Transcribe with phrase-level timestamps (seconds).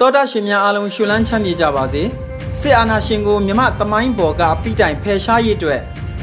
[0.00, 2.02] တောတာရှင်များအားလုံးရှုလန်းချမ်းမြေကြပါစေ
[2.60, 5.80] စစ်အာဏာရှင်ကိုမြမသမိုင်းဘော်ကအပိတိုင်ဖယ်ရှားရေးအတွက်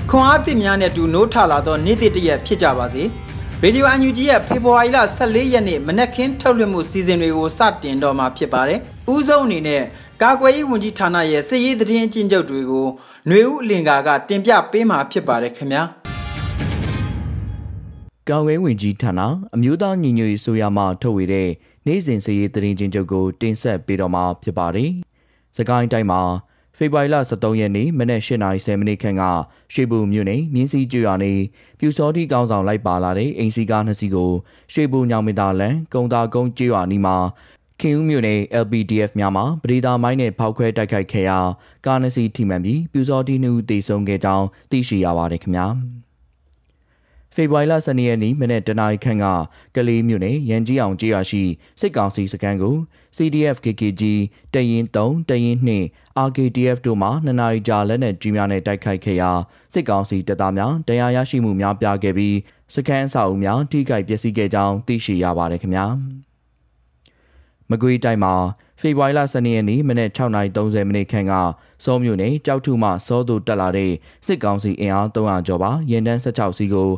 [0.09, 3.03] ခွန်အားသစ်များနဲ့တူနိုးထလာသောနေ့တစ်တရက်ဖြစ်ကြပါစေ
[3.63, 8.79] ရေဒီယိုအန်ယူဂျီရဲ့ဖေဖော်ဝါရီလ14ရက်နေ့မနက်ခင်းထုတ်လွှင့်မှုစီစဉ်တွေကိုစတင်တော့မှာဖြစ်ပါတယ်။
[9.13, 9.83] ဦးဆုံးအနေနဲ့
[10.21, 12.87] ကာကွယ်ရေးဝန်ကြီးဌာနရဲ့စစ်ရေးသတင်းအကျဉ်းချုပ်တွေကို
[13.27, 15.83] ຫນွေဦးအလင်္ကာကတင်ပြပေးမှာဖြစ်ပါတယ်ခင်ဗျာ။
[18.29, 19.21] ကာဝဲဝင်ကြီးဌာန
[19.55, 21.49] အမျိုးသားညီညွတ်ရေးဆိုရမှထုတ်ဝေတဲ့
[21.87, 24.91] နေ့စဉ်စည်ရေးသတင်းချင်းချုပ်ကိုတင်ဆက်ပေးတော့မှာဖြစ်ပါတယ်။
[25.57, 26.21] စကိုင်းတိုင်းမှာ
[26.77, 29.23] ဖေဖော်ဝါရီလ23ရက်နေ့မနက်8:30မိနစ်ခန့်က
[29.73, 31.33] ရွှေဘုံမြို့နယ်မြင်းစည်းကျွော်နေ
[31.79, 34.31] ပြူစောတိကောင်းဆောင်လိုက်ပါလာတဲ့အိမ်စီကားနှစ်စီးကို
[34.73, 37.15] ရွှေဘုံညောင်မတာလန်ကုံတာကုန်းကျွော်နီမှာ
[37.81, 41.39] ခင်ဦးမြို့နယ် LPDF များမှပရိသာမိုင်းနဲ့ဖောက်ခွဲတိုက်ခိုက်ခဲ့ရာ
[41.85, 45.67] ကားနှစ်စီးထိမှန်ပြီးပြူစောတိနှုတ်တေဆုံးခဲ့ကြောင်းသိရှိရပါတယ်ခင်ဗျာ။
[47.35, 49.25] ဖေဖော်ဝါရီလ12ရက်နေ့မနေ့တနအီခန့်က
[49.75, 51.43] ကလေးမြို့နယ်ရန်ကြီးအောင်ကျေးရွာရှိ
[51.79, 52.75] စစ်ကောင်စီစခန်းကို
[53.17, 54.03] CDF KKG
[54.53, 59.31] တရင်3တရင်2 RKDF တို့မှနှစ်နာရီကြာလက်နက်ကြီးများနဲ့တိုက်ခိုက်ခဲ့ရာ
[59.73, 62.35] စစ်ကောင်စီတပ်သားများတရားရရှိမှုများပြားခဲ့ပြီး
[62.75, 65.85] စခန်းအဆောက်အဦများထိခိုက်ပျက်စီးခဲ့ကြောင်းသိရှိရပါတယ်ခင်ဗျာ
[67.71, 68.33] မကွေးတိုင်းမှာ
[68.81, 71.33] ဖေဖော်ဝါရီလ12ရက်နေ့မနက်6:30မိနစ်ခန့်က
[71.83, 73.91] စောမြို့နယ်ကြောက်ထုမှစောသူတက်လာတဲ့
[74.25, 76.89] စစ်ကောင်စီအင်အား300ကျော်ပါရင်တန်း16စီးကို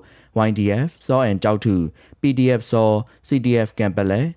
[0.47, 1.75] YDF စောအန်ကြောက်ထု
[2.21, 2.89] PDF စော
[3.27, 4.27] CDF ကမ်ပလက်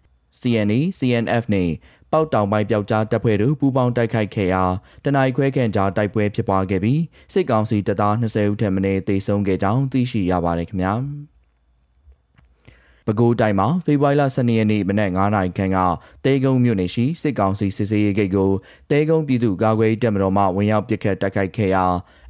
[0.41, 1.71] CNE CNF နဲ့
[2.13, 4.65] ပေါက်တောင်ပိုင်းပျောက်ကြားတပ်ဖွဲ့တို့ပူးပေါင်းတိုက်ခိုက်ခဲ့ရာ
[5.05, 7.01] တန ਾਈ ခွဲခန့်ကြားတိုက်ပွဲဖြစ်ပွားခဲ့ပြီး
[7.33, 10.95] စစ်ကောင်စီတပ်သား20ဦးထက်မနည်းသေဆုံးခဲ့ကြောင်းသိရှိရပါတယ်ခင်ဗျာ။
[13.07, 15.79] ပဲခူးတိုင်းမှာဖေဖော်ဝါရီလ12ရက်နေ့မနက်9:00နာရီခန့်က
[16.25, 18.51] တဲကုန်းမြို့နယ်ရှိစစ်ကောင်စီစစ်ဆေးရေးဂိတ်ကို
[18.91, 21.85] တဲကုန်းပြည်သူ့ကာကွယ်ရေးတပ်မတော်မှဝင်ရောက်ပစ်ခတ်တိုက်ခိုက်ခဲ့ရာ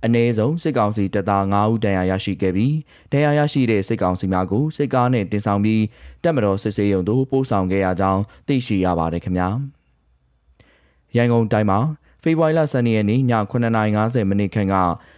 [0.05, 2.75] အ ਨੇ ဆုံးစစ်ကောင်စီတပ်သား9ဦးဒဏ်ရာရရှိခဲ့ပြီး
[3.13, 5.83] ဒဏ်ရာရရှိတဲ့စစ်ကောင်စီများကိုစစ်ကားနဲ့တင်ဆောင်ပြီး
[6.23, 9.49] တပ်မတော်စစ်ဆေးရုံသို့ပို့ဆောင်ခဲ့ရကြောင်းသိရှိရပါတယ်ခင်ဗျာ။
[11.17, 11.79] ရန်ကုန်တိုင်းမှာ
[12.23, 13.21] ဖေဖော်ဝါရီလ12ရက်နေ့ည
[13.53, 14.75] 9:50မိနစ်ခန့်က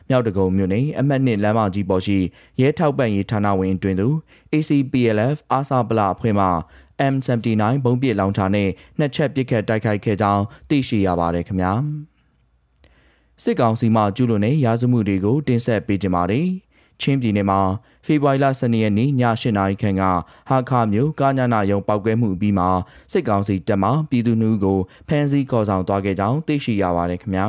[0.08, 2.18] မြောက်တကုံမြို့နယ်အမှတ်1လမ်းမကြီးပေါ်ရှိ
[2.60, 4.08] ရဲထောက်ပံ့ရေးဌာနဝင်တွင်သူ
[4.52, 6.46] ACPLF အာစာပလာအဖွဲ့မှ
[7.12, 8.68] M79 ဘုံပစ်လောင်ချာနဲ့
[8.98, 11.72] နှစ်ချက်ပစ်ခတ်တိုက်ခိုက်ခဲ့ကြောင်းသိရှိရပါတယ်ခင်ဗျာ
[13.42, 16.48] စစ်ကောင်စီမှကျူးလွန်တဲ့ရာဇမှုတွေကိုတင်ဆက်ပေးကြပါမယ်
[17.00, 17.60] ချင်းပြည်နယ်မှာ
[18.04, 19.10] ဖေဖော်ဝါရီလ12ရက်နေ့ည
[19.40, 20.02] 8နာရီခန့်က
[20.48, 22.66] ဟာခါမြို့ကာညာနာယုံပောက်ကွဲမှုပြီးမှ
[23.12, 27.46] စစ်ကောင်စီတပ်မှပြည်သူနှုကိုဖမ်းဆီးခေါ်ဆောင်သွားခဲ့ကြောင်းသိရှိရပါတယ်ခင်ဗျာ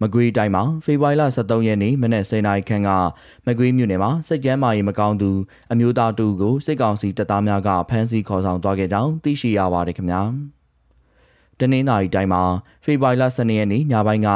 [0.00, 2.90] မကွေးတိုင်းမှာဖေဖော်ဝါရီလ23ရက်နေ့မနက်10:00နာရီခန့်က
[3.46, 5.30] မကွေးမြို့နယ်မှာစစ်ကြမ်းမာရေးမကောင်းသူ
[5.72, 10.22] အမျိုးသားတူကိုစစ်ကောင်စီတပ်သားများကဖမ်းဆီးခေါ်ဆောင်သွားခဲ့ကြောင်းသိရှိရပါတယ်ခင်ဗျာ။
[11.60, 12.42] တနင်္သာရီတိုင်းမှာ
[12.84, 14.28] ဖေဖော်ဝါရီလ12ရက်နေ့ညပိုင်းက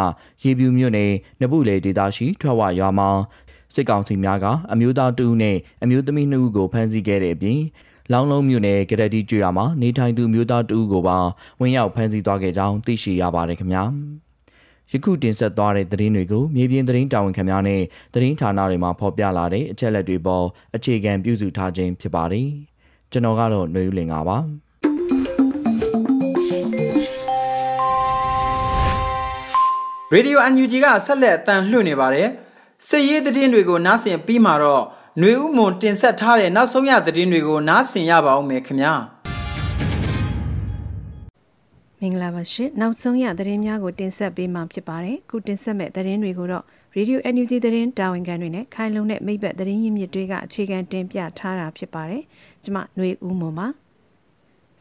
[0.43, 3.09] ရေပြူမြို့နယ်နဘူးလေဒေသရှိထွက်ဝရွာမှာ
[3.75, 7.61] စစ်ကောင်စီများကအမျိုးသားတူနဲ့အမျိုးသမီးနှစ်ဦးကိုဖမ်းဆီးခဲ့တဲ့အပြင်
[8.13, 11.19] လောင်းလုံးမြို့နယ်ကရတီကျွာမှာနေထိုင်သူမျိုးသားတူကိုပါ
[11.61, 13.85] ဝင်ရောက်ဖမ်းဆီးသွားခဲ့ကြောင်းသိရှိရပါတယ်ခင်ဗျာ
[14.93, 17.83] ယခုတင်ဆက်သွားတဲ့သတင်းတွေကိုမြေပြင်သတင်းတာဝန်ခံများနဲ့
[18.15, 20.45] သတင်းဌာနတွေမှာဖော်ပြလာတဲ့အချက်အလက်တွေပေါ်
[20.77, 22.49] အခြေခံပြုစုထားခြင်းဖြစ်ပါတယ်
[23.13, 24.39] ကျွန်တော်ကတော့ຫນွေဦးလင်ပါ
[30.12, 32.29] ရေဒီယို UNG ကဆက်လက်အတန်လှည့်နေပါတယ်
[32.88, 34.84] စစ်ရေးသတင်းတွေကိုနားဆင်ပြီးမှတော့
[35.20, 38.94] ຫນွေဥမွန်တင်ဆက်ထားတဲ့နောက်ဆုံးရသတင်းတွေကိုနားဆင်ရပါအောင်မယ်ခင်ဗျာ
[42.00, 46.64] မင်္ဂလာပါရှင်နောက်ဆုံးရသတင်းများကိုတင်ဆက်ပေးမှာဖြစ်ပါတယ်ခုတင်ဆက်မဲ့သတင်းတွေကိုတော့
[46.97, 52.23] Radio NUG သတင်းတာဝန်ခံတွေနဲ့ခိုင်လုံတဲ့မိဘသတင်းရင်းမြစ်တွေကအခြေခံတင်ပြထားတာဖြစ်ပါတယ်
[52.64, 53.67] ကျွန်မຫນွေဦးမွန်ပါ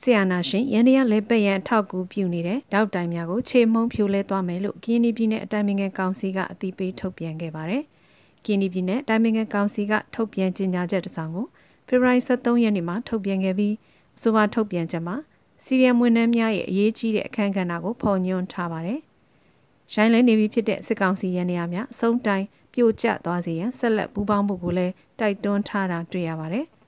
[0.01, 7.83] ဆီယနာရှင်ရန်ရလဲပက်ရန်အထောက်ကူပြုနေတဲ့တောက်တိုင်များကိုခြေမုံဖြိုလဲသွားမယ်လို့ကင်းဒီပြည်နယ်အတိုင်းအမြံကောင်စီကအသိပေးထုတ်ပြန်ခဲ့ပါတယ်။
[8.45, 11.45] ကင်းဒီပြည်နယ်အတိုင်းအမြံကောင်စီကထုတ်ပြန်ကြေညာချက်တစ်စောင်ကို
[11.87, 13.73] ဖေဖော်ဝါရီ23ရက်နေ့မှာထုတ်ပြန်ခဲ့ပြီး
[14.17, 15.15] အဆိုပါထုတ်ပြန်ချက်မှာ
[15.63, 18.99] စီရီယံဝန်ထမ်းများရဲ့အရေးကြီးတဲ့အခမ်းကဏ္ဍကိုဖော်ညွှန်းထားပါတယ်။
[19.93, 26.65] ရိုင်းလဲနေပြီဖြစ်တဲ့စစ်ကောင်စီရန်နေရာများအဆုံးတိုင်းပြိုကျသွားစေရန်ဆက်လက်ပူးပေါင်းမှုကိုလည်းတိုက်တွန်းထားတာတွေ့ရပါတယ်။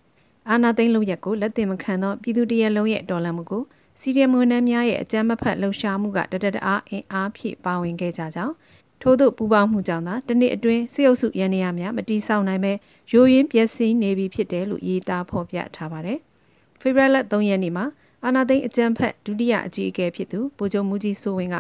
[0.52, 3.64] အာနာသိန်းလုံရက်ကိုလက်တင်မခံသောပြည်သူတရက်လုံးရဲ့တော်လှန်မှုကို
[4.00, 8.54] စီရီယံဝန်ထမ်းများရဲ့အကြမ်းမဖက်လှုပ်ရှားမှုကတတတအားအင်အားဖြည့်ပါဝင်ခဲ့ကြကြောင်း
[9.02, 12.74] ထို့သို့ပူပေါင်းမှုကြောင့်သာတနေ့အတွင်းစစ်အုပ်စုရန်နေရများမတီးဆောင်နိုင်ပဲ
[13.14, 16.20] ရိုးရင်းပျက်စီးနေပြီဖြစ်တယ်လို့ရေးသားဖော်ပြထားပါတယ်။
[16.80, 17.86] ဖေဖော်ဝါရီလ3ရက်နေ့မှာ
[18.24, 21.58] အာနာသိန်းအကြံဖက်ဒုတိယအကြီးအကဲဖြစ်သူဗိုလ်ချုပ်မူကြီးစိုးဝင်းက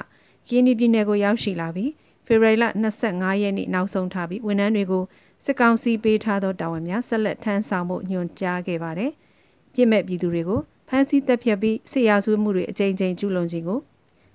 [0.50, 1.92] ကင်းဒီပြည်နယ်ကိုရောက်ရှိလာပြီး
[2.26, 2.66] ဖေဖော်ဝါရီလ
[3.04, 5.04] 25ရက်နေ့နောက်ဆုံးထားပြီးဝန်ထမ်းတွေကို
[5.46, 9.12] စစ်ကောင်စီပေးထားသောတာဝန်များဆက်လက်ထမ်းဆောင်မှုညွှန်ကြားခဲ့ပါတယ်။
[9.74, 13.80] ပြည်မဲ့ပြည်သူတွေကိုဖမ်းဆီးတပ်ဖြတ်ပြီးစစ်ရာဇဝတ်မှုတွေအကြိမ်ကြိမ်ကျူးလွန်ခြင်းကို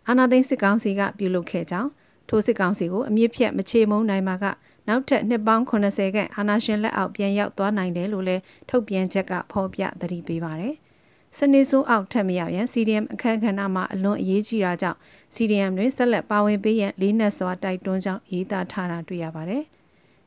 [0.08, 1.90] အာနာသိန်းစစ်ကောင်စီကပြုလုပ်ခဲ့ကြောင်း
[2.28, 4.44] ထိုစစ်ကောင်စီကိုအမြင့်ဖြတ်မချေမုန်းနိုင်မှာက
[4.88, 10.74] နောက်ထပ်နှစ်ပေါင်း80ခန့်အာနာရှင်လက်အောက်ပြန်ရောက်သွားနိုင်တယ်လို့လည်းထုတ်ပြန်ချက်ကဖော်ပြသတိပေးပါတယ်။
[11.36, 14.98] စနေစိုးအောက်ထက်မရောက်ရန် CDM အခမ်းကဏ္ဍမှာအလွန်အရေးကြီးတာကြောင့်
[15.34, 19.64] CDM တွင်ဆက်လက်ပါဝင်ပေးရန်လေးနက်စွာတိုက်တွန်းကြောင်းရေးသားထားတာတွေ့ရပါတယ်။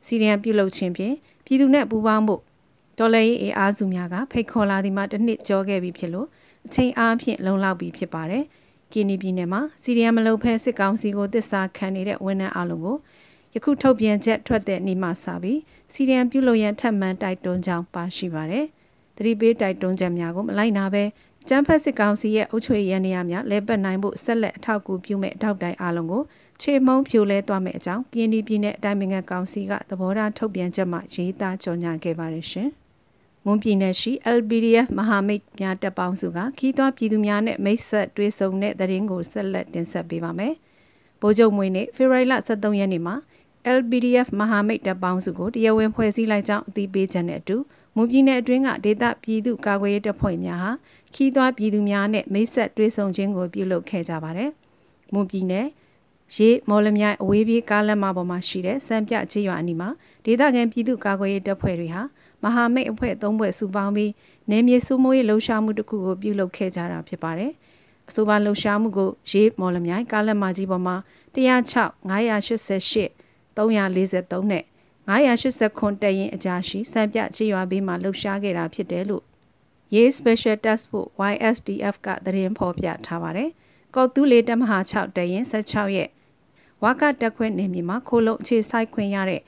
[0.06, 1.16] CDM ပြုလုပ်ခြင်းဖြင့်
[1.46, 2.36] ပြည်သူနဲ့ပူးပေါင်းမှု
[2.98, 6.28] တော်လှန်ရေးအားစုများကဖိတ်ခေါ်လာသည်မှာတစ်နှစ်ကျော်ခဲ့ပြီဖြစ်လို့
[6.66, 8.44] အချိန်အားဖြင့်လုံလောက်ပြီဖြစ်ပါတယ်။
[8.92, 12.98] ကီနီပြည်နယ်မှာစီရီယံမလုံဖဲစစ်ကောင်စီကိုတစ္ဆာခံနေတဲ့ဝန်ထမ်းအလုံးကို
[13.54, 15.60] ယခုထုတ်ပြန်ချက်ထွက်တဲ့နေ့မှစပြီး
[15.94, 18.66] စီရီယံပြုလုပ်ရန်ထပ်မံတိုက်တွန်းကြောင်းပါရှိပါတယ်။
[19.18, 21.04] တတိပေးတိုက်တွန်းချက်များကိုမလိုက်နာဘဲ
[21.48, 26.24] ကျန်းဖက်စစ်ကောင်စီရဲ့အုပ်ချုပ်ရေးရန်နေရာများလဲပတ်နိုင်ဖို့ဆက်လက်အထောက်အကူပြုမဲ့တောက်တိုင်အလုံးကို
[26.62, 32.70] ခြေမုံဖြိုလဲသွားမယ့်အကြောင်းကင်းဒီပြည်နယ်အတိုင်းအမြံကောင်စီကသဘောထားထုတ်ပြန်ချက်မှရေးသားကြေညာခဲ့ပါတယ်ရှင်။
[33.46, 40.54] မွန်ပြည်နယ်ရှိ LPDF မဟာမိတ်များတပ်ပေါင်းစုကခီးသွွားပြည်သူများနဲ့မိတ်ဆက်တွဲဆုံတဲ့တရင်ကိုဆက်လက်တင်ဆက်ပေးပါမယ်။
[41.22, 43.16] ဗိုလ်ချုပ်မွေးနေ့ဖေဖော်ဝါရီလ23ရက်နေ့မှာ
[43.78, 47.58] LPDF မဟာမိတ်တပ်ပေါင်းစုကိုတရားဝင်ဖွဲ့စည်းလိုက်ကြောင်းအသိပေးချက်နဲ့အတူ
[47.96, 50.72] မွန်ပြည်နယ်အတွင်းကဒေသပြည်သူကာကွယ်ရေးတပ်ဖွဲ့များဟာ
[51.14, 54.50] ခီးသွွားပြည်သူများနဲ့မိတ်ဆက်တွဲဆုံခြင်းကိုပြုလုပ်ခဲ့ကြပါတယ်။
[55.14, 55.66] မွန်ပြည်နယ်
[56.36, 59.90] ရေးမော်လမြိုင်အဝေးပြေးကားလမ်းမပေါ်မှာရှိတဲ့စံပြချေရွာအနီးမှာ
[60.26, 62.02] ဒေသခံပြည်သူကာကွယ်ရေးတပ်ဖွဲ့တွေဟာ
[62.44, 64.12] မဟာမိတ်အဖွဲ့သုံးဖွဲ့စုပေါင်းပြီး
[64.50, 67.52] နယ်မြေစုမိုးရေးလှုပ်ရှားမှုတစ်ခုကိုပြုလုပ်ခဲ့ကြတာဖြစ်ပါတယ်။
[68.10, 70.96] အဆိုပါလှုပ်ရှားမှုကိုရေးမော်လမြိုင်ကားလက်မကြီးပေါ်မှာ
[71.36, 73.12] 106 988
[73.58, 74.64] 343နဲ့
[75.08, 79.24] 989တက်ရင်အကြာရှိစံပြချေရွာဘေးမှာလှုပ်ရှားခဲ့တာဖြစ်တယ်လို့
[79.96, 83.50] ရေး Special Task Force YSDF ကသတင်းဖော်ပြထားပါတယ်။
[83.96, 86.10] ကောက်တူးလေးတမဟာ6တက်ရင်16ရက်
[86.84, 89.42] ဝါကတက်ခွင့်နေမြေမှာခိုးလုံအခြေဆိုင်ခွင့်ရတဲ့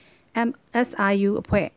[0.48, 1.68] MSRU အဖွဲ့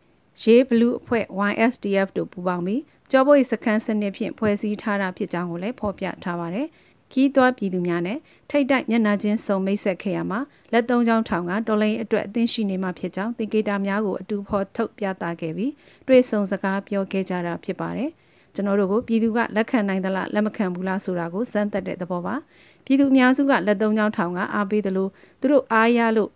[0.42, 6.66] ရေးဘလူးအဖွဲ့ YSDF တို့ပူးပေါင်းပြီးကြောပွေစခန်းစနစ်ဖြင့်ဖွဲ့စည်းထားတာဖြစ်ကြောင်းကိုလည်းဖော်ပြထားပါတယ်။
[7.12, 8.18] ခီးသွွားပြည်သူများနဲ့
[8.50, 10.40] ထိတ်တိုက်မျက်နှာချင်းစုံမိတ်ဆက်ခဲ့ရမှာ
[10.72, 15.72] လက်သုံးချောင်းထောင်ကတော်လိုင်းအတွက်အသင်းရှိနေမှာဖြစ်ကြောင်းသင်္ကေတများကိုအတူဖော်ထုတ်ပြသခဲ့ပြီး
[16.08, 18.10] တွေ့ဆုံစကားပြောခဲ့ကြတာဖြစ်ပါတယ်။
[18.54, 22.34] ကျွန်တော်တို့ကိုပြည်သူကလက်ခံနိုင်သလားလက်မခံဘူးလားဆိုတာကိုစမ်းသပ်တဲ့သဘောပါ။
[22.84, 25.10] ပြည်သူအများစုကလက်သုံးချောင်းထောင်ကအားပေးတယ်လို့
[25.40, 26.30] သူတို့အားရလို့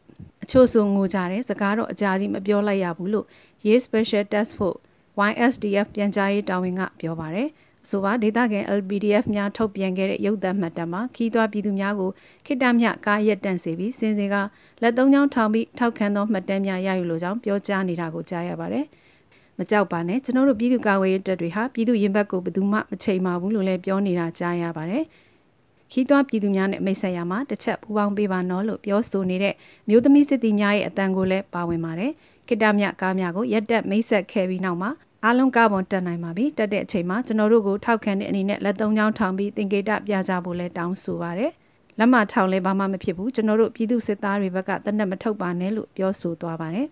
[0.45, 3.27] အချို့ဆိုငိုကြတယ်စကားတော့အကြာကြီးမပြောလိုက်ရဘူးလို့
[3.67, 4.79] ရေး Special Task Force
[5.31, 7.49] YSDF ပြန်ကြားရေးတာဝန်ကပြောပါတယ်။
[7.91, 12.11] ဆိုပါဒေသခံ LPDF များထုတ်ပြန်ခဲ့တဲ့ရုပ်သံမှတ်တမ်းမှာခီးသွွားပြည်သူများကို
[12.47, 14.37] ခိတ္တမြကားရက်တန့်စေပြီးစင်စင်က
[14.83, 18.85] လက်သုံးချောင်းထောင်ပြီးထောက်ခံသောမှတ်တမ်းများရယူလိုကြောင်းပြောကြားနေတာကိုကြားရပါတယ်။
[19.59, 25.05] မကြောက်ပါနဲ့ကျွန်တော်တို့ပြည်သူ့ကာကွယ်ရေးတပ်တွေဟာပြည်သူရင်ဘတ်ကိုဘယ်သူမှမချိန်ပါဘူးလို့လည်းပြောနေတာကြားရပါတယ်။
[25.93, 29.55] ခီးသွွားပြည်သူများနဲ့မိတ်ဆက်ရမှာတစ်ချက်ပူပေါင်းပေးပါနော်လို့ပြောဆိုနေတဲ့
[29.89, 32.13] မျိုးသမီးစစ်သည်များရဲ့အတန်ကိုလည်းပါဝင်ပါတယ်။
[32.49, 34.91] ခိတမြကားများကိုရက်တက်မိတ်ဆက်ခဲ့ပြီးနောက်မှာ
[35.25, 41.53] အားလုံးကားပေါ်တက်နိုင်ပါပြီတက်တဲ့အချိန်မှာကျွန်တော်တို့ကိုထောက်ခံတဲ့အနေနဲ့လက်သုံးချောင်းထောင်ပြီးသင်္ကေတပြကြဖို့လဲတောင်းဆိုပါရယ်
[41.99, 46.87] လက်မထောင်လဲဘာမှမဖြစ်ဘူးကျွန်တော်တို့ပြည်သူစစ်သားတွေဘက်ကတနက်မထုတ်ပါနဲ့လို့ပြောဆိုသွားပါတယ်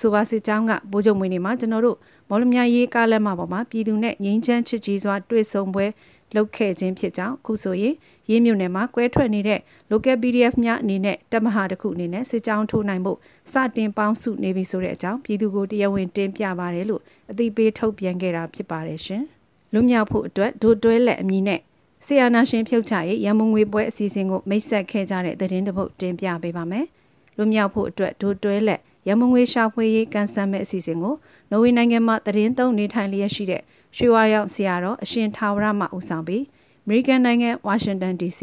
[0.00, 1.96] ဆိုပါစစ်ကြောင်းကဗိုလ်ချုပ်မွေးနေမှာကျွန်တော်တို့
[2.28, 5.86] မော်လမြိုင်ရေးကားလက်မပေါ်မှာပြည်သူနဲ့ငင်းချမ်းချစ်ကြီးစွာတွေ့ဆုံပွဲ
[6.34, 7.94] လုပ်ခဲ့ခြင်းဖြစ်ကြောင်းအခုဆိုရင်
[8.30, 13.18] ရေးမြုံနယ်မှာကွဲထွက်နေတဲ့ local PDF များအနေနဲ့တမဟာတစ်ခုအနေနဲ့စစ်ကြောင်းထိုးနိုင်ဖို့
[13.52, 19.22] စတင်ပေါင်းစုနေပြီဆိုတဲ့အကြောင်းပြည်သူကိုတရားဝင်တင်ပြပါတယ်လို့အသိပေးထုတ်ပြန်ခဲ့တာဖြစ်ပါတယ်ရှင်။
[19.72, 21.60] လွမြောက်ဖို့အတွက်ဒိုတွဲလက်အမည်နဲ့
[22.06, 26.86] ဆီယာနာရှင်ဖြုတ်ချရေးရန်မုံငွေပွဲအစီအစဉ်ကိုမိတ်ဆက်ခဲ့ကြတဲ့သတင်းတပုတ်တင်ပြပေးပါမယ်။
[27.36, 31.14] လွမြောက်ဖို့အတွက်ဒိုတွဲလက်ရန်မုံငွေရှာဖွေရေးကန်ဆယ်မဲ့အစီအစဉ်ကို
[31.50, 33.62] နော်ဝေနိုင်ငံမှာသတင်းသုံးနေထိုင်လျက်ရှိတဲ့
[33.96, 36.57] ရွှေဝါရောင်ဆရာတော်အရှင်ထာဝရမှဦးဆောင်ပြီးအ
[36.88, 38.40] မေရိကန်နိုင်ငံဝါရှင်တန် DC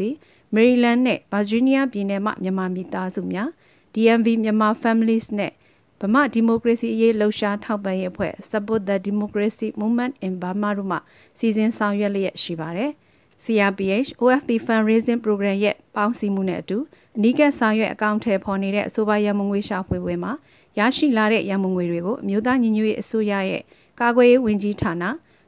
[0.54, 3.48] မေရီလန်းနဲ့ဗာဂျီးနီးယားပြည်နယ်မှမြန်မာမိသားစုများ
[3.94, 5.52] DMV မြန်မာ Families နဲ့
[6.00, 10.98] ဗမာဒီမိုကရေစီအရေးလှုပ်ရှားထောက်ပံ့ရေးအဖွဲ့ Support the Democracy Movement in Burma တို့မှ
[11.38, 12.90] စီစဉ်ဆောင်ရွက်လျက်ရှိပါတယ်။
[13.44, 16.78] CRPH OFP Fundraising Program ရဲ့ပေါင်းစည်းမှုနဲ့အတူ
[17.16, 20.32] အနီးကပ်ဆောင်ရွက်အကောင့်ထဲပေါ်နေတဲ့အဆိုပါရမငွေရှာဖွေပွဲမှာ
[20.78, 23.62] ရရှိလာတဲ့ရမငွေတွေကိုအမျိုးသားညီညွတ်ရေးအစိုးရရဲ့
[24.00, 25.04] ကာကွယ်ရေးဝန်ကြီးဌာန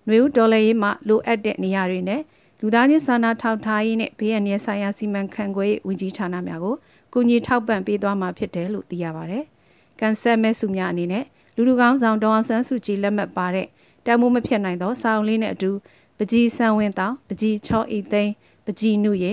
[0.08, 2.20] နှွေဦးဒေါ်လာရေးမှလိုအပ်တဲ့နေရာတွေနဲ့
[2.60, 6.74] လူသားချင်းစာနာထောက်ထားရေးနဲ့ဘေးအန္တရာယ်ဆိုင်ရာစီမံခန့်ခွဲရေးဝန်ကြီးဌာနများကို
[7.12, 9.44] ကူညီထောက်ပံ့ပေးသွားမှာဖြစ်တယ်လို့သိရပါတယ်။
[10.00, 11.24] ကန်ဆယ်မဲစုများအနေနဲ့
[11.56, 13.66] လူလူကောင်းဆောင်ဒေါအောင်ဆန်းစုကြည်လက်မှတ်ပါတဲ့
[14.06, 15.70] တမိုးမဖြစ်နိုင်သောစာအုပ်လေးနဲ့အတူ
[16.18, 18.32] ပကြီးဆန်းဝင်းတောင်ပကြီးချောဤသိန်း
[18.66, 19.32] ပကြီးနုရေ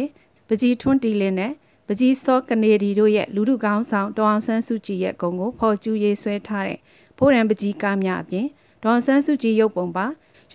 [0.49, 1.51] ပကြီးထွန်းတီလင်းနဲ့
[1.87, 6.79] ပကြီးစောကနေဒီတို့ရဲ့လူလူကောင်းဆောင်ဒေါအောင်ဆန်းစုကြည်ရဲ့ဂုံကိုဖော်ကျူးရေးဆွဲထားတဲ့
[7.17, 8.47] ဖိုးရန်ပကြီးကားများအပြင်
[8.83, 10.05] ဒေါအောင်ဆန်းစုကြည်ရုပ်ပုံပါ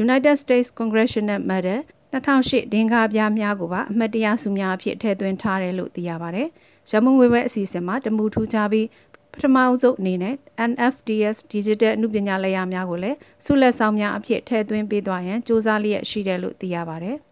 [0.05, 1.81] United States Congressional Medal
[2.13, 6.49] 2008ဒင်္ဂါပြားများကိုပါအမှတ်တရဆုများအဖြစ်ထည့်သွင်းထားတယ်လို့သိရပါတယ်။
[6.91, 8.87] ရမုံငွေဘဲအစီအစဉ်မှာတမူထူးခြားပြီး
[9.33, 10.35] ပထမအဆုံးအနေနဲ့
[10.71, 17.19] NFDS Digital အမှုပညာလက်ရာများကိုလည်းဆုလက်ဆောင်များအဖြစ်ထည့်သွင်းပေးသွားရန်စ조사လျက်ရှိတယ်လို့သိရပါတယ်။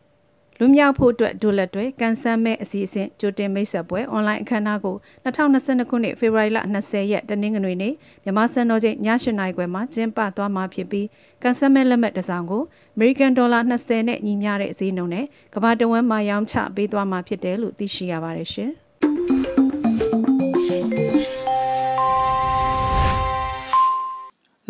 [0.60, 7.94] လွမြောက်ဖို့အတွက်ဒိုလက်တွေကန်ဆယ်မဲ့အစီအစဉ်ကြိုတင်မိတ်ဆက်ပွဲအွန်လိုင်းအခမ်းအနားကို2022ခုနှစ်ဖေဖော်ဝါရီလ20ရက်တနင်္ဂနွေနေ့
[8.24, 11.06] မြန်မာစံတော်ချိန်ည8:00နာရီခွဲမှာကျင်းပသွားမှာဖြစ်ပြီး
[11.42, 12.62] ကန်ဆယ်မဲ့လက်မှတ်တစ်စောင်ကို
[12.96, 18.72] American Dollar 20နဲ့ညီမျှတဲ့ဈေးနှုန်းနဲ့ကမ္ဘာတဝန်းမှာရောင်းချပေးသွားမှာဖြစ်တယ်လို့သိရှိရပါတယ်ရှင်။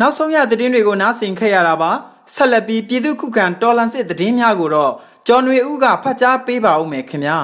[0.01, 1.91] နောက်ဆုံးရသတင်းတွေကိုနားဆင်ခဲ့ရတာပါ
[2.35, 4.91] ဆက်လက်ပြီးပြည်သူခုခံတော်လန်စစ်သတင်းများကိုတော့
[5.27, 7.37] ကျော်နွေဦးကဖတ်ကြားပေးပါဦးမယ်ခင်ဗျာ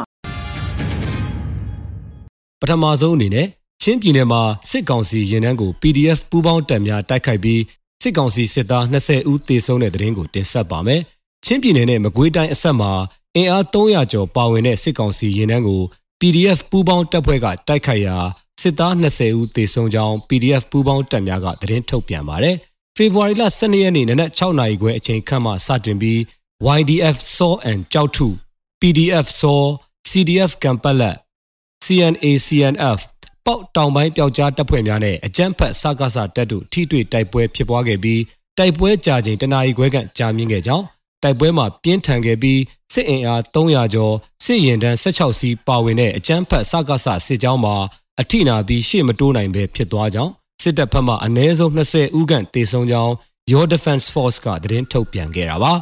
[2.61, 3.47] ပထမဆုံးအနေနဲ့
[3.81, 7.59] ချင်းပြည်နယ်မှာစစ်ကောင်စီရင်နှန်းကို PDF ပူးပေါင်းတပ်များတိုက်ခိုက်ပြီး
[8.05, 11.01] စစ်ကောင်စီစစ်သား20ဦးသေဆုံးတဲ့သတင်းကိုတင်ဆက်ပါမယ်
[11.45, 12.91] ချင်းပြည်နယ်နဲ့မကွေးတိုင်းအဆက်မှာ
[13.35, 15.81] အင်အား300ကျော်ပါဝင်တဲ့စစ်ကောင်စီရင်နှန်းကို
[16.19, 18.17] PDF ပူးပေါင်းတပ်ဖွဲ့ကတိုက်ခိုက်ရာ
[18.61, 22.55] စစ်သား20ဦးသေဆုံးကြောင်း PDF ပူးပေါင်းတပ်များကသတင်းထုတ်ပြန်ပါတယ်။
[22.95, 26.19] ဖေဖော်ဝါရီလ12ရက်နေ့နနက်6နာရီခွဲအချိန်ခန့်မှစတင်ပြီး
[26.77, 28.27] YDF SAW and ကြောက်ထု
[28.81, 29.63] PDF SAW
[30.09, 31.15] CDF ကံပက်လက်
[31.85, 32.99] CNA CNF
[33.45, 38.21] ပေါက်တောင်ပိုင်းပျောက်ကြားတပ်ဖွဲ့များနဲ့အကြမ်းဖက်စကားစတပ်တို့ထိတွေ့တိုက်ပွဲဖြစ်ပွားခဲ့ပြီး
[38.57, 40.85] တိုက်ပွဲကြာချိန်တနာရီခွဲခန့်ကြာမြင့်ခဲ့ကြောင်း
[41.23, 42.59] တိုက်ပွဲမှာပြင်းထန်ခဲ့ပြီး
[42.93, 47.75] စစ်အင်အား300ကျော်စစ်ရင်တန်း16စီးပါဝင်တဲ့အကြမ်းဖက်စကားစစစ်ကြောင်းမှာ
[48.21, 50.31] အထိနာပြီးရှေ့မတိုးနိုင်ပဲဖြစ်သွားကြောင်း
[50.63, 53.13] စစ်တပ်ဘက်မှအနည်းဆုံး20ဦးခန့်တေဆုံးကြောင်း
[53.51, 55.73] Your Defense Force ကသတင်းထုတ်ပြန်ခဲ့တာပါ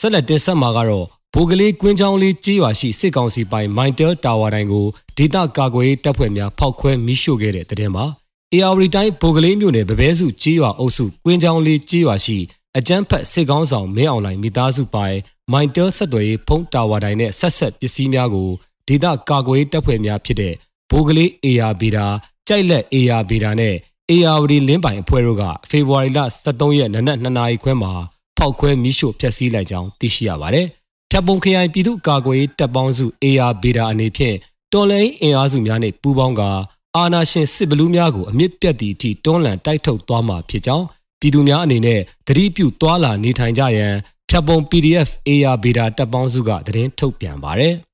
[0.00, 8.04] ဆက်လက်တင်ဆက်မှာကတော့ဘိုကလေးကွင်းချောင်းလေးကြေးရွာရှိစစ်ကောင်စီပိုင်မိုင်တယ်တာဝါတိုင်းကိုဒေသကာကွယ်ရေးတပ်ဖွဲ့များဖောက်ခွဲမိရှို့ခဲ့တဲ့တဲ့တင်မှာ
[8.52, 12.38] AR တိုင်းဘိုကလေးမြို့နယ်ဗဘဲစုကြေးရွာအုပ်စုကွင်းချောင်းလေးကြေးရွာရှိ
[12.78, 15.16] အကြမ်းဖက်စစ်ကောင်းဆောင်မင်းအောင်လှိုင်မိသားစုပိုင်
[15.52, 18.48] မိုင်တယ်ဆက်သွယ်ရေးဖုံးတာဝါတိုင်းနဲ့ဆက်ဆက်ပစ္စည်းများကို
[18.88, 20.54] ဒေသကာကွယ်ရေးတပ်ဖွဲ့များဖြစ်တဲ့
[20.90, 22.06] ဘိုးကလေး AR ဘီတာ
[22.48, 23.74] ကြိုက်လက် AR ဘီတာနဲ့
[24.10, 27.92] AR ဒီလင်းပိုင်အဖွဲ့တို့ကဖေဖော်ဝါရီလ23ရက်နနက်2နာရီခွဲမှာ
[28.38, 30.66] ဖောက်ခွဲမိရှို့ဖျက်ဆီးလိုက်ကြောင်းသိရှိရပါတယ်။
[31.10, 34.36] ဖြတ်ပုံခရိုင်ပြည်သူ့ကာကွယ်ရေးတပ်ပေါင်းစု AR ဘီတာအနေဖြင့်
[34.72, 36.50] တော်လိုင်းအင်အားစုများနဲ့ပူးပေါင်းကာ
[36.96, 40.84] အာနာရှင်စစ်ဘလူးများကိုအမြင့်ပြတ်သည့်အထိတွန်းလှန်တိုက်ထုတ်သွားမှာဖြစ်ကြောင်း
[41.20, 43.94] ပြည်သူများအနေနဲ့သတိပြုသွာလာနေထိုင်ကြရန်
[44.28, 47.74] ဖြတ်ပုံ PDF AR Beta တပ်ပေါင်းစုကသတင်းထုတ်ပြန်ပါတယ်။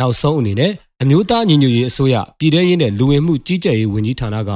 [0.00, 0.72] နောက်ဆုံးအနေနဲ့
[1.02, 4.52] အမျိုးသားညီညွတ်ရေးအစိုးရပြည်ထရေးနဲ့လူဝင်မှုကြီးကြပ်ရေးဝန်ကြီးဌာနက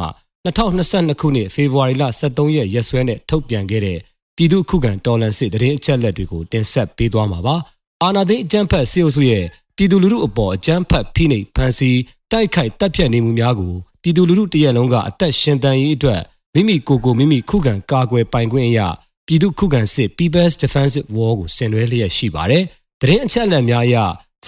[0.47, 3.99] 2022ခုနှစ်ဖေဖော်ဝါရီလ23ရက်ရက်စွဲနဲ့ထုတ်ပြန်ခဲ့တဲ့
[4.37, 7.57] ပြည်သူ့ခုခံတော်လှန်စစ်တရင်အချက်လက်တွေကိုတင်ဆက်ပေးသွားမှာပါ။
[8.03, 9.45] အာနာသိန်းအကြမ်းဖက်စေအုပ်စုရဲ့
[9.77, 11.99] ပြည်သူလူထုအပေါ်အကြမ်းဖက်ဖိနှိပ်ဖန်ဆီး
[12.33, 16.21] တိုက်ခိုက်တပ်ဖြတ်နေမှုများကိုပြည်သူလူထုတရက်လုံးကအသက်ရှင်တန်ရေးအတွက်
[16.55, 18.89] မိမိကိုယ်ကိုမိမိခုခံကာကွယ်ပိုင်ခွင့်အရာ
[19.27, 22.65] ပြည်သူခုခံစစ် People's Defensive War ကိုဆင်နွှဲလျက်ရှိပါတယ်။
[23.01, 23.97] တရင်အချက်အလက်များအရ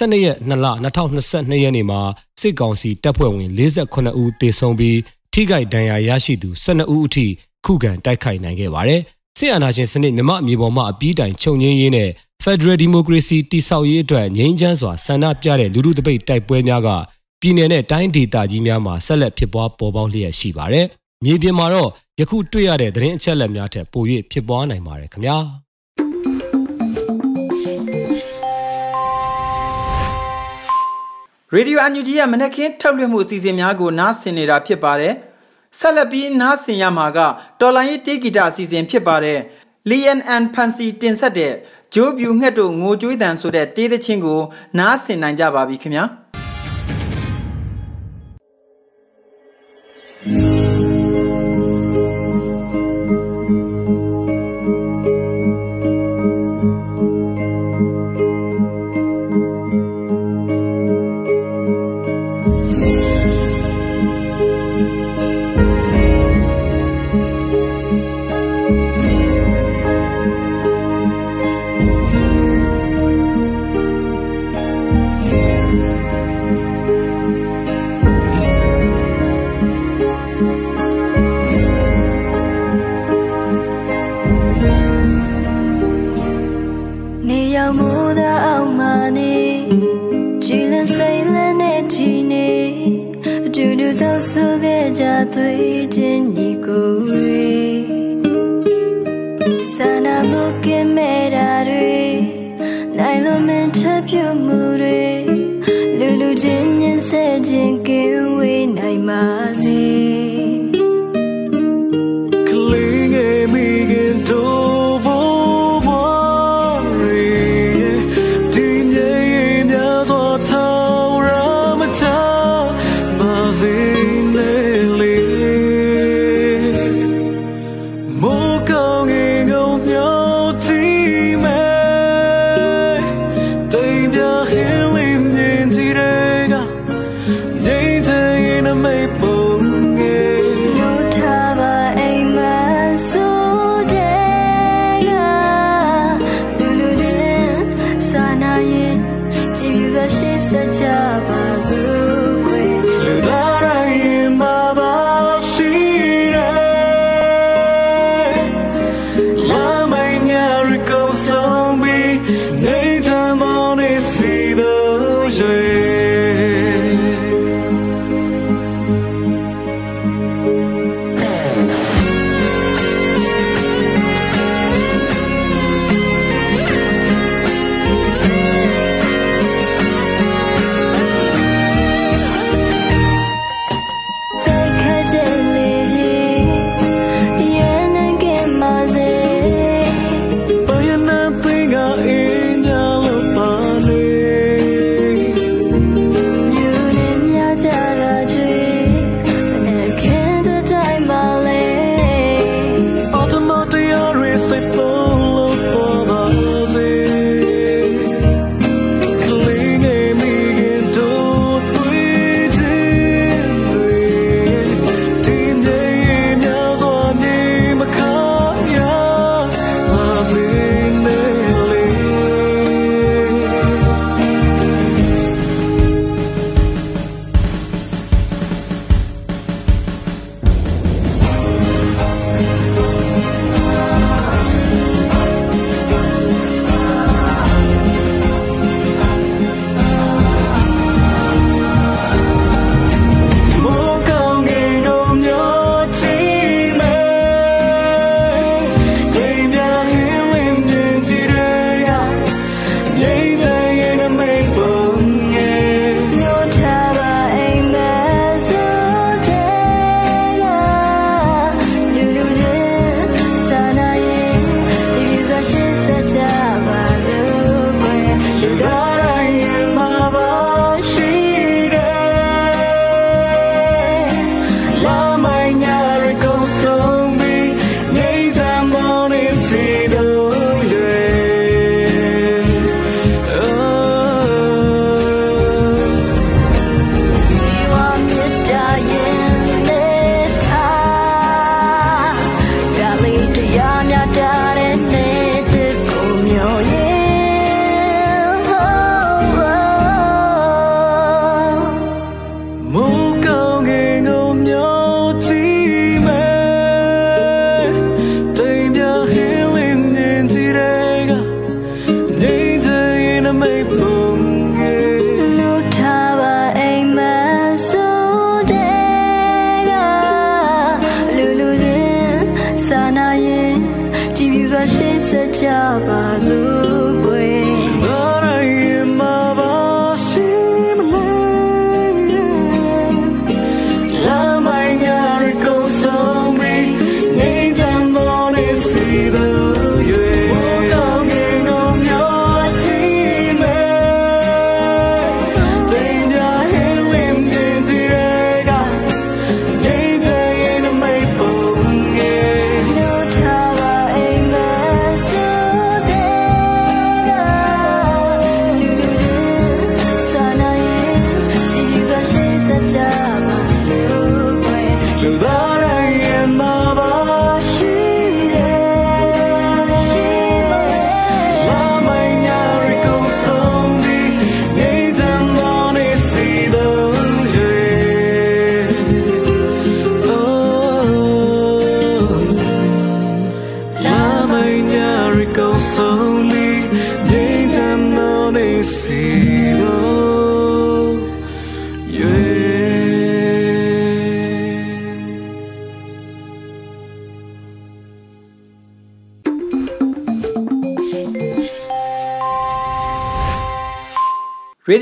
[0.02, 0.66] 12ရက်2လ
[1.14, 2.00] 2022ရက်နေ့မှာ
[2.40, 4.98] စစ်ကောင်စီတပ်ဖွဲ့ဝင်48ဦးသေဆုံးပြီး
[5.32, 7.26] ထိခိုက်ဒဏ်ရာရရှိသူ12ဦးအထိ
[7.64, 9.00] ခုခံတိုက်ခိုက်နိုင်ခဲ့ပါတယ်။
[9.38, 12.10] စစ်အာဏာရှင်စနစ်မြမအမြေပေါ်မှာအပြီးတိုင်ချုပ်ငင်းရေးနဲ့
[12.44, 16.88] Federal Democracy တိဆောက်ရေးအတွက်ငြိမ်းချမ်းစွာဆန္ဒပြတဲ့လူထုတပိတ်တိုက်ပွဲများက
[17.40, 20.86] ပြည်내နဲ့တိုင်းဒေသကြီးများမှာဆက်လက်ဖြစ်ပွားပေါ်ပေါက်လျက်ရှိပါတယ်။
[21.24, 21.90] မြေပြင်မှာတော့
[22.20, 25.38] ယခုတွေ့ရတဲ့သတင်းအချက်အလက်များထက်ပို၍ဖြစ်ပွားနိုင်ပါတယ်ခင်ဗျာ။
[31.54, 35.14] ရေဒီယိုအန်ယူဂျီရဲ့မနက်ခင်းထုတ်လွှင့်မှုအစီအစဉ်များကိုနားဆင်နေတာဖြစ်ပါတယ်။
[35.78, 37.18] ဆက်လက်ပြီးနားဆင်ရမှာက
[37.60, 39.38] တော်လိုင်းရေးတေးဂီတအစီအစဉ်ဖြစ်ပါတယ်။
[39.90, 41.52] Lian and Fancy တင်ဆက်တဲ့
[41.94, 44.40] ဂျိုးဗျူငှက်တို့ငိုကြွေးတန်ဆိုတဲ့တေးသချင်းကို
[44.78, 46.04] နားဆင်နိုင်ကြပါပြီခင်ဗျာ။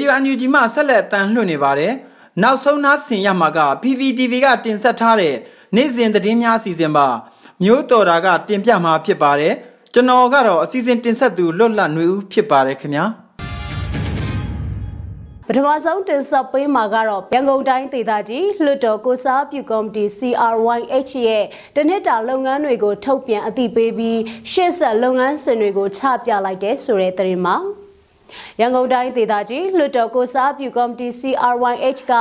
[0.00, 1.92] ဒီယို UNG မှဆက်လက်တန်လှည့်နေပါတယ်
[2.42, 5.34] နောက်ဆုံးနားဆင်ရမှာက PPTV ကတင်ဆက်ထားတဲ့
[5.76, 7.06] နေ့စဉ်သတင်းများအစီအစဉ်ပါ
[7.62, 9.54] မျိုးတော်တာကတင်ပြမှာဖြစ်ပါတယ်
[9.94, 13.04] ကျွန်တော်ကတော့အစီအစဉ်တင်ဆက်သူလွတ်လပ်ຫນွေဦးဖြစ်ပါတယ်ခင်ဗျာ
[15.46, 21.44] ပထမဆုံးတင်ဆက်ပေးမှာကတော့ရန်ကုန်တိုင်းဒေသကြီးလွှတ်တော်ကိုစားပြုကော်မတီ CRYH ရဲ့
[21.76, 24.18] တနစ်တာလုပ်ငန်းတွေကိုထုတ်ပြန်အသိပေးပြီး
[24.50, 27.56] ရှေ့ဆက်လုပ်ငန်းစဉ်တွေကိုချပြလိုက်တဲ့ဆိုတဲ့သတင်းမှာ
[28.60, 32.12] ရန်ကုန်တိုင်းဒေသကြီးလွှတ်တော်ကိုစားပြုကော်မတီ CRYH က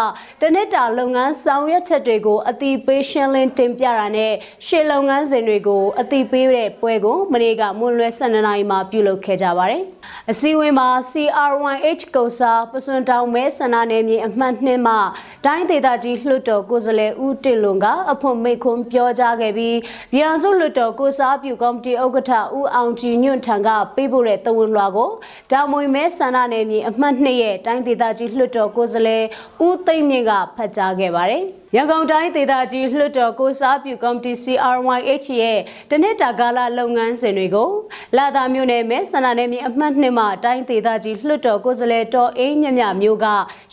[0.42, 4.34] တနစ်တာလုပ်ငန်းဆောင်ရွက်ချက်တွေကိုအတိပေးရှင်းလင်းတင်ပြတာနဲ့
[4.66, 9.82] ရှေ့လုပ်ငန်းစဉ်တွေကိုအတိပေးတဲ့ပွဲကိုမနေ့ကမွန်းလွဲ12နာရီမှာပြုလုပ်ခဲ့ကြပါတယ်။
[10.32, 15.00] အစည်းအဝေးမှာ CRYH ကုစားပစွန်တောင်မဲဆန္ဒနယ်မြေအမှတ်2မှာ
[15.46, 19.78] တိုင်းဒေသကြီးလွှတ်တော်ကိုယ်စားလှယ်ဦးတင်လွန်ကအဖွင့်မိန့်ခွန်းပြောကြားခဲ့ပြီး
[20.12, 25.12] ပြည်ထောင်စုလွှတ်တော်ကိုစားပြုကော်မတီဥက္ကဋ္ဌဦးအောင်ကြည်ညွန့်ထံကပေးပို့တဲ့တဝန်လွှာကို
[25.52, 29.24] တာမွေမဲဆန္ဒနယ်မြေအမှတ်2ရဲ့တိုင်းဒေသကြီးလွှတ်တော်ကိုယ်စားလှယ်
[29.66, 31.44] ဦးသိမ့်မြင့်ကဖတ်ကြားခဲ့ပါတယ်။
[31.76, 37.72] ရန်ကုန်တိုင်းဒေသကြီးလွှတ်တော်ကိုစားပြုကော်မတီ CRYH ရဲ့တနစ်တာကာလလုပ်ငန်းစဉ်တွေကို
[38.18, 43.26] လာသာမြို့နယ်မဲဆန္ဒနယ်မြေအမှတ်2မှာတိုင်းဒေသကြီးလွှတ်တော်ကိုယ်စားလှယ်တော်အင်းမြမြမျိုးက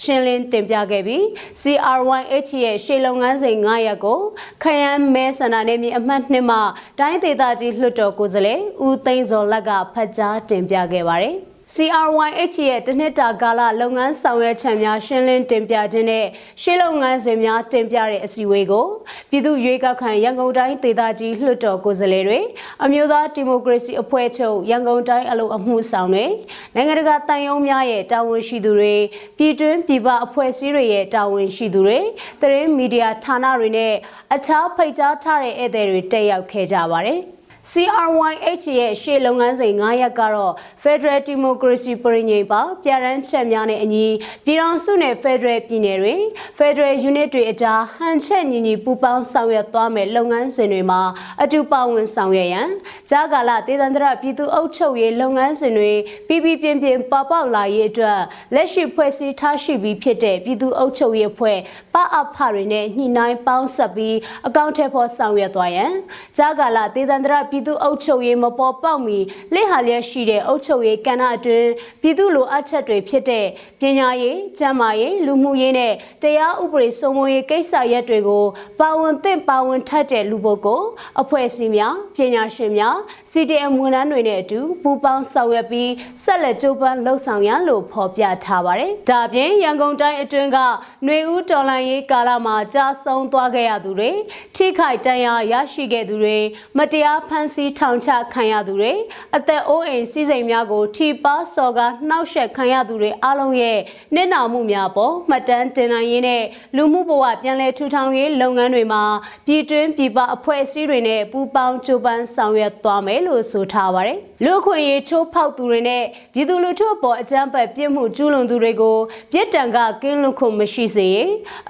[0.02, 1.22] ရှင်းလင်းတင်ပြခဲ့ပြီး
[1.60, 4.20] CRYH ရဲ့ရှေ့လုပ်ငန်းစဉ်9ရပ်ကို
[4.62, 6.60] ခရမ်းမဲဆန္ဒနယ်မြေအမှတ်2မှာ
[7.00, 11.36] တိုင်းဒေသကြီးလွှတ်တော်ကိုယ်စားလှယ်ဦးသိန်းစော်လက်ကဖတ်ကြားတင်ပြခဲ့ပါတယ်။
[11.74, 16.26] CRYH ရဲ့တနှစ်တာကာလလုပ်ငန်းဆောင်ရွက်ချက်များရှင်းလင်းတင်ပြခြင်းနဲ့
[16.62, 18.86] ရှေ့လုပ်ငန်းစဉ်များတင်ပြတဲ့အစည်းအဝေးကို
[19.30, 22.40] ပြည်သူ့ရွေးကောက်ခံရန်ကုန်တိုင်းဒေသကြီးလွှတ်တော်ကိုယ်စားလှယ်တွေ
[22.84, 26.26] အမျိုးသားဒီမိုကရေစီအဖွဲ့ချုပ်ရန်ကုန်တိုင်းအလို့အမှုဆောင်တွေ
[26.74, 28.94] နိုင်ငံတကာတန်ယုံများရဲ့တာဝန်ရှိသူတွေ
[29.38, 31.98] ပြည်တွင်းပြည်ပအဖွဲ့အစည်းတွေရဲ့တာဝန်ရှိသူတွေ
[32.40, 33.94] သတင်းမီဒီယာဌာနတွေနဲ့
[34.34, 37.20] အခြားဖိတ်ကြားထားတဲ့ဧည့်သည်တွေတက်ရောက်ခဲ့ကြပါတယ်။
[37.72, 44.06] CRYH ရဲ့ရှေ့လုပ်ငန်းစဉ်9ရပ်ကတော့ Federal Democracy ပြည်ညိပါပြည်ရန်ချက်များနဲ့အညီ
[44.44, 46.14] ပြည်ထောင်စုနဲ့ Federal ပြည်နယ်တွေ
[46.58, 51.00] Federal Unit တွေအကြားဟန်ချက်ညီညီပူးပေါင်းဆောင်ရွက်သွားမယ်လုပ်ငန်းစဉ်တွေမှာ
[51.42, 52.68] အတူပါဝင်ဆောင်ရွက်ရန်
[53.10, 55.92] ကြားကာလဒေသန္တရပြည်သူ့အုပ်ချုပ်ရေးလုပ်ငန်းစဉ်တွေ
[56.28, 58.20] ပြည်ပြည်ပြင်းပြင်းပပလာရေးအတွက်
[58.54, 61.58] လက်ရှိဖွဲ့စည်းထားရှိပြီးဖြစ်တဲ့ပြည်သူ့အုပ်ချုပ်ရေးအဖွဲ့
[61.96, 65.92] ပအဖတွေနဲ့ညှိနှိုင်းပေါင်းဆက်ပြီးအကောင့်ထဲပေါ်ဆောင်ရွက်သွားရန်
[66.36, 69.18] ကြားကာလဒေသန္တရပြည်သူ့အုပ်ချုပ်ရေးမပေါ်ပေါက်မီ
[69.54, 71.70] လက်ဟာလျက်ရှိတဲ့အုပ်ချုပ်ရေးကဏ္ဍအတွင်း
[72.02, 73.46] ပြည်သူ့လိုအပ်ချက်တွေဖြစ်တဲ့
[73.80, 78.44] ပညာရေး၊ကျန်းမာရေး၊လူမှုရေးနဲ့တရားဥပဒေစိုးမိုးရေးကိစ္စရပ်တွေကို
[78.80, 80.88] ပါဝင်သင့်ပါဝင်ထက်တဲ့လူပုဂ္ဂိုလ်
[81.20, 82.96] အဖွဲ့အစည်းများပညာရှင်များ
[83.32, 85.90] CDM ဝန်ထမ်းတွေနဲ့အတူပူးပေါင်းဆောင်ရွက်ပြီး
[86.24, 94.10] ဆက်လက်ကြိုးပမ်းလှုပ်ဆောင်ရန်လို့ဖော်ပြထားပါတယ်။ဒါပြင်ရန်ကုန်တိုင်းအတွင်းကຫນွေဦးတော်လှန်ရေးကာလမှာကြာဆုံးသွားခဲ့ရသူတွေ
[94.56, 96.38] ထိခိုက်ဒဏ်ရာရရှိခဲ့သူတွေ
[96.78, 98.92] မတရားဖမ်းဆီးထောင်ချခံရသူတွေ
[99.36, 103.78] အသက်အိုးအိမ်စီးစိမ်များကိုထိပါစော်ကားနှောက်ယှက်ခံရသူတွေအလုံးရဲ့
[104.14, 106.42] နစ်နာမှုများပေါ်မှတ်တမ်းတင်နိုင်ရေးနဲ့
[106.76, 109.02] လူမှုဘဝပြန်လည်ထူထောင်ရေးလုပ်ငန်းတွေမှာ
[109.46, 118.96] ပြည်တွင်းပြည်ပအဖွဲ့အစည်းတွေနဲ့ပူးပေါင်းကြိုးပမ်းဆောင်ရွက်သွားမယ်လို့ဆိုထားပါတယ်။လူခွင့်ရေးချိုးဖောက်သူတွေနဲ့ပြည်သူလူထုအပေါ်အကြမ်းဖက်ပြစ်မှုကျူးလွန်သူတွေကို
[119.32, 121.08] ပြစ်ဒဏ်ကကင်းလွတ်ခွင့်မရှိစေ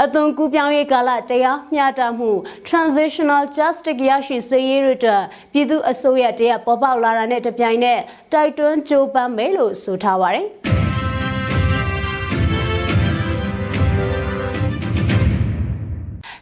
[0.07, 2.31] အသွင်ကူးပြောင်းရေးကာလတရားမျှတမှု
[2.69, 4.99] transitional justice ရရှိစေရေးတို့
[5.53, 8.01] ပြည်သူအစိုးရတရက်ပေါ်ပေါက်လာတာနဲ့တပြိုင်နက်
[8.33, 10.47] တိုက်တွန်းကြိုးပမ်းမယ်လို့ဆိုထားပါတယ်။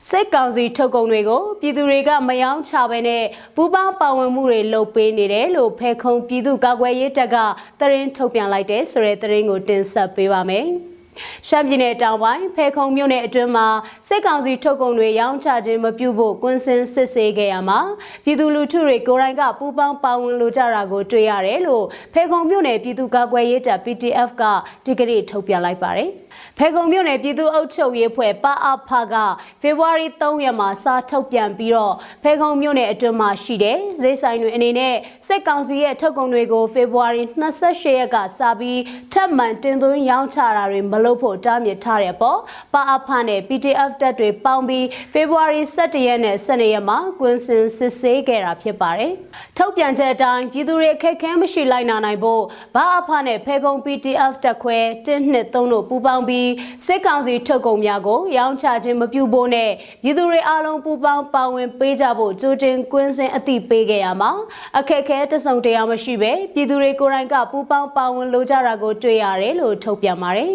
[0.09, 3.25] စိတ်ကောင်စီထုတ်ကုန်တွေကိုပြည်သူတွေကမယောင်းချဘဲနဲ့
[3.57, 7.37] ပူပေါင်းပါဝင်မှုတွေလုပ်ပေးနေတယ်လို့ဖဲခုံပြည်သူ့ကာကွယ်ရေးတပ်က
[7.81, 10.69] သတင်းထုတ်ပြန်လိုက်တဲ့ဆိုတဲ့သတင်းကိုတင်ဆက်ပေးပါမယ်။
[11.49, 13.67] ရှမ်းပြည်နယ်တောင်ပိုင်းဖဲခုံမြို့နယ်အတွင်းမှာ
[14.09, 17.81] စစ်ကောင်စီထုတ်ကုန်တွေရောင်းချခြင်းမပြုဖို့ကွင်းစင်စစ်ဆေးခဲ့ရမှာ
[18.25, 24.43] ပြည်သူလူထုတွေကိုယ်တိုင်ကပူးပေါင်းပါဝင်လိုကြတာကိုတွေ့ရတယ်လို့ဖဲခုံမြို့နယ်ပြည်သူ့ကာကွယ်ရေးတပ် PTF က
[24.85, 26.11] ဒီကနေ့ထုတ်ပြန်လိုက်ပါတယ်။
[26.59, 29.15] ဖဲခုံမြို့နယ်ပြည်သူ့အုပ်ချုပ်ရေးဖွဲ့ပအဖက
[29.63, 34.95] ဖေဖော်ဝါရီ3ရက်မှာစာထုတ်ပြန်ပြီးတော့ဖဲခုံမြို့နယ်အတွင်းမှာရှိတဲ့ဈေးဆိုင်တွေအနေနဲ့
[35.27, 38.81] စစ်ကောင်စီရဲ့ထုတ်ကုန်တွေကိုဖေဖော်ဝါရီ28ရက်ကစပြီး
[39.13, 42.39] ထပ်မံတင်သွင်းရောင်းချတာတွေမလုပ်ဖို့တားမြစ်ထားတဲ့ပေါ့
[42.75, 49.13] ပအဖနဲ့ PDF တပ်တွေပေါင်းပြီးဖေဖော်ဝါရီ17ရက်နဲ့12ရက်မှာကွင်းစင်စစ်ဆေးခဲ့တာဖြစ်ပါတယ်။
[49.57, 52.43] ထုတ်ပြန်ချက်အတိုင်းပြည်သူတွေအခက်အခဲမရှိလိုက်နာနိုင်ဖို့
[52.75, 56.51] ဘအဖနဲ့ဖဲခုံ PDF တပ်ခွဲ1နှစ်3တို့ပူးပေါင်းပြီး
[56.87, 59.71] စစ်ကောင်စီထုတ်ကုန်များကိုရောင်းချခြင်းမပြုဖို့နဲ့
[60.03, 64.31] ပြည်သူတွေအားလုံးပူးပေါင်းပါဝင်ပေးကြဖို့ကြိုတင်ကွင်းစင်အသိပေးခဲ့ရမှာ
[64.79, 70.55] အခက်အခဲတစုံတရာမရှိပဲပြည်သူတွေကိုယ်တိုင်ကပူးပေါင်းပါဝင်လိုကြတာကိုတွေ့ရတယ်လို့ထုတ်ပြန်ပါတယ်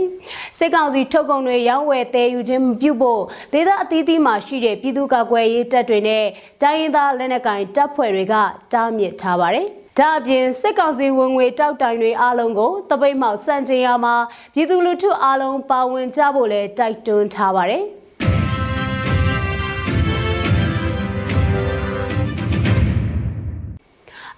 [0.57, 3.21] စစ်ကောင်စီထုတ်ကုန်တွေရောင်းဝယ်သယ်ယူခြင်းမပြုဖို့
[3.53, 6.25] ဒေသအသီးသီးမှာရှိတဲ့ပြည်သူ့ကာကွယ်ရေးတပ်တွေနဲ့
[6.61, 8.35] တိုင်းရင်းသားလက်နက်ကိုင်တပ်ဖွဲ့တွေက
[8.73, 9.67] တားမြစ်ထားပါတယ်
[9.99, 14.15] ဒါအပြင်စစ်ကောင်စီဝင်ငွေတောက်တိုင်တွေအားလုံးကိုတပိတ်မှောက်စံကျင်ရမှာ
[14.53, 17.83] ပြည်သူလူထုအားလုံးပါဝင်ကြဖို့လဲတိုက်တွန်းထားပါတယ်။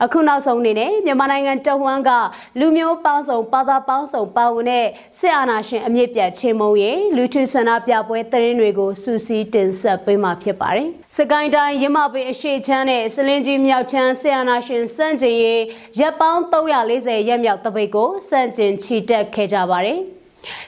[0.03, 2.11] အခုနောက်ဆုံးအနေနဲ့မြန်မာနိုင်ငံတဝန်းက
[2.59, 4.85] လူမျိုးပေါင်းစုံပါသာပေါင်းစုံပါဝင်တဲ့
[5.19, 10.87] စစ်အာဏာရှင်အမြင့်ပြတ်ချင်းမုံရဲ့လူထုဆန္ဒပြပွဲသတင်းတွေကိုစူးစီးတင်ဆက်ပေးမှာဖြစ်ပါတယ်။
[11.17, 15.61] စကိုင်းတိုင်းရမပင်အရှိချမ်းနဲ့စလင်းကြီးမြောက်ချမ်းစစ်အာဏာရှင်စန့်ကျင်ရေး
[15.99, 20.01] ရပ်ပေါင်း340ရက်မြောက်တပိတ်ကိုစန့်ကျင်ချီတက်ခဲ့ကြပါတယ်။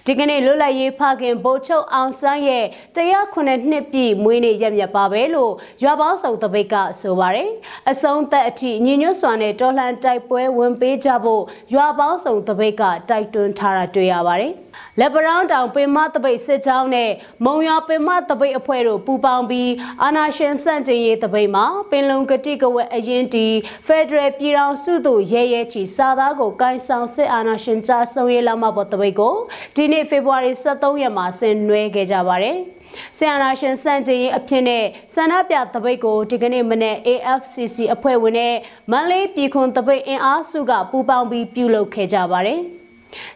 [0.05, 7.49] ဒီကနေ့လွတ်လပ်ရေးဖခင်ဗိုလ်ချုပ်အောင်ဆန်းရဲ့တရားခုနှစ်နှစ်ပြည့်မွေးနေ့ရက်မြတ်ပါပဲလို့ရွာပေါင်းစုံတပိတ်ကဆိုပါတယ်
[7.89, 14.53] အဆုံးသက်အထိညီညွတ်စွာနဲ့တော်လှန်တိုက်ပွဲဝင်ပေးကြဖို့ရွာပေါင်းစုံတပိတ်ကတိုက်တွန်းထားတာတွေ့ရပါတယ်
[14.99, 17.11] လက်ပရောင်းတောင်ပင်မတပိတ်စစ်ကြောင်းနဲ့
[17.45, 19.71] မုံရွာပင်မတပိတ်အဖွဲ့တို့ပူးပေါင်းပြီး
[20.03, 23.47] အာနာရှင်စန့်ကျင်ရေးတပိတ်မှာပင်လုံကတိကဝက်အရင်တီ
[23.87, 29.35] ဖက်ဒရယ်ပြည်ထောင်စုသို့ရဲရဲချီစာသားကိုကိုင်းဆောင်စစ်အာနာရှင်ကြားဆုံးရေးလာမှပေါ်တပိတ်ကို
[29.75, 32.57] ဒီနေ့ဖေဖော်ဝါရီ23ရက်မှာဆင်နွှဲခဲ့ကြပါတယ်။
[33.17, 34.83] ဆီယနာရှင်စံကြည်ရင်အဖြစ်နဲ့
[35.15, 38.55] ဆန္ဒပြတပိတ်ကိုဒီကနေ့မနေ့ AFCC အဖွဲ့ဝင်နဲ့
[38.91, 42.61] မန္တလေးပြည်ခွန်တပိတ်အင်အားစုကပူးပေါင်းပြီးပြုလုပ်ခဲ့ကြပါတယ်။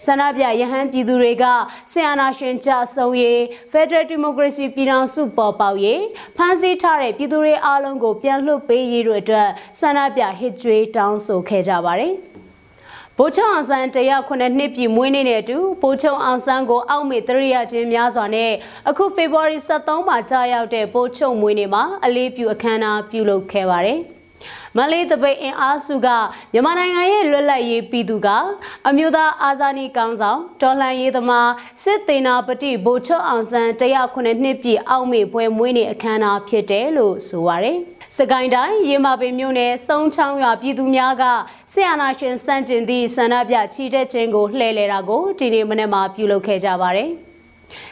[0.05, 1.45] ဆန္ဒပြရဟန်းပြည်သူတွေက
[1.91, 3.39] ဆီယနာရှင်ကြဆုံရေး
[3.71, 6.01] Federal Democracy ပြည်ထောင်စုပေါ်ပေါက်ရေး
[6.37, 12.13] ဖမ်းဆီးထားတဲ့ပြည်သူတွေအားလုံးကိုပြန်လွှတ်ပေးရေးတို့အတွက်ဆန္ဒပြဟစ်ကြွေးတောင်းဆိုခဲ့ကြပါတယ်။
[13.17, 18.51] ဗိုလ်ချုပ်အောင်ဆန်းတရားခုနှစ်နှစ်ပြည့်မွေးနေ့နဲ့အတူဗိုလ်ချုပ်အောင်ဆန်းကိုအောက်မေ့တရိယာချင်းများစွာနဲ့
[18.89, 23.99] အခုဖေဖော်ဝါရီ23မှာကြာရောက်တဲ့ဗိုလ်ချုပ်မွေးနေ့မှာအလေးပြုအခမ်းအနားပြုလုပ်ခဲ့ပါတယ်။
[24.77, 26.07] မလေးတပိတ်အင်အားစုက
[26.53, 28.27] မြန်မာနိုင်ငံရဲ့လွတ်လပ်ရေးပြည်သူက
[28.87, 31.49] အမျိုးသားအာဇာနည်ကောင်းဆောင်ဒေါ်လန်ရေးသမား
[31.83, 37.77] စစ်သေးနာပတိဗိုလ်ချုပ်အောင်ဆန်းတရားခုနှစ်နှစ်ပြည့်အောက်မေ့ပွဲမွေးနေ့အခမ်းအနားဖြစ်တယ်လို့ဆိုပါရယ်
[38.17, 41.23] စကိုင်းတိုင်းရေမာပင်မြို့နယ်စုံချောင်းရွာပြည်သူများက
[41.71, 47.11] ဆီယနာရှင်စန့်ကျင်သည့်ဆန္ဒပြချီတက်ခြင်းကိုလှည့်လည်တာကိုဒီနေ့မနေ့မှပြုလုပ်ခဲ့ကြပါတယ်။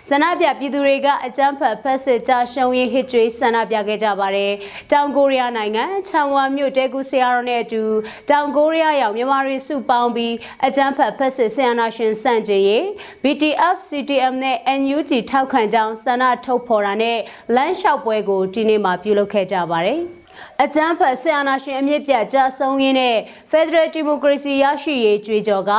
[0.10, 4.52] ဆန္ဒပြပြည်သူတွေကအကြမ်းဖက်ဖက်စစ်ကြရှုံးရေးဟစ်ကြွေးဆန္ဒပြခဲ့ကြပါတယ်။
[4.92, 7.84] တောင်ကိုရီးယားနိုင်ငံချန်ဝါမြို့တဲကူဆီယာရောနဲ့အတူ
[8.30, 10.34] တောင်ကိုရီးယားရောက်မြန်မာတွေစုပေါင်းပြီး
[10.66, 12.84] အကြမ်းဖက်ဖက်စစ်ဆီယနာရှင်စန့်ကျင်ရေး
[13.24, 17.18] BTF CTM နဲ့ NUG ထောက်ခံကြောင်းဆန္ဒထုတ်ဖော်တာနဲ့
[17.56, 20.02] လမ်းလျှောက်ပွဲကိုဒီနေ့မှပြုလုပ်ခဲ့ကြပါတယ်။
[20.64, 23.18] အကြမ်းဖက်ဆီယနာရှင်အမြင့်ပြတ်ကြဆုံးရင်းနဲ့
[23.52, 25.72] Federal Democracy ရရှိရေးကြွေးကြော်က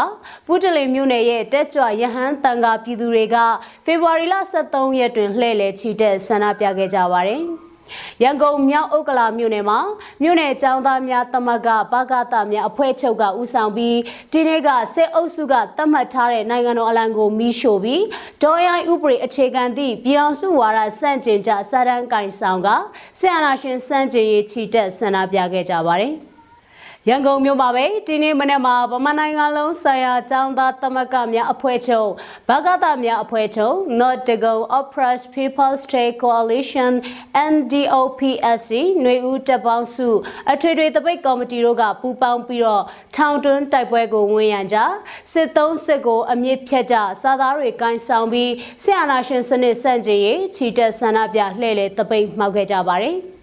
[0.46, 3.36] ပူတလင်မြို့နယ်ရဲ့တက်ကြွရဟန်းတန်ခါပြည်သူတွေက
[3.84, 4.34] ဖေဖော်ဝါရီလ
[4.66, 7.42] 23ရက်တွင်လှည့်လည်ချီတက်ဆန္ဒပြခဲ့ကြပါတယ်။
[8.22, 9.79] ရန်ကုန်မြောက်ဥက္ကလာမြို့နယ်မှာ
[10.22, 13.96] မြို့နယ်ចောင်းသားများတမကပကတများအဖွဲ့ချုပ်ကဦးဆောင်ပြီး
[14.33, 18.03] ဒီနေ့ကစစ်အုပ်စုကတတ်မှတ်ထားတဲ့နိုင်ငံတော်အလံကိုမီးရှို့ပြီး
[18.42, 22.68] ဒေါ်ရိုင်းဥပဒေအခြေခံသည့်ပြည်ထောင်စုဝါဒစန့်ကျင်ကြစာတန်းကင်ဆောင်က
[23.18, 26.14] ဆရာနာရှင်စန့်ကျင်ရေးချီတက်ဆန္ဒပြခဲ့ကြပါတယ်။
[27.10, 32.10] ရန်ကုန်မြို့မှာပဲဒီနေ့မနေ့မှာဗမာနိုင်ငံလုံးဆိုင်ရာចောင်းသားသမဂ္ဂများအဖွဲ့ချုပ်
[32.49, 36.91] ဘဂသများအဖွဲ့ချုပ် Not to Go Oppressed People's State Coalition
[37.51, 40.10] NDOPSC ຫນွေဦးတပ်ပေါင်းစု
[40.51, 42.84] အထွေထွေတပိတ်ကော်မတီတို့ကပူးပေါင်းပြီးတော့
[43.15, 44.77] ထောင်တွင်းတိုက်ပွဲကိုဝင်ရန်ကြ
[45.34, 48.51] စစ်သုံးစစ်ကိုအမြင့်ဖြတ်ကြစာသားတွေကင်ဆောင်ပြီး
[48.84, 53.17] ဆရာနာရှင်စနစ်စန့်ကျင်ရေးချီတက်ဆန္ဒပြလှည့်လည်တပိတ်မှောက်ခဲ့ကြပါတယ်။